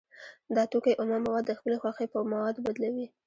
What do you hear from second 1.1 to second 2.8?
مواد د خپلې خوښې په موادو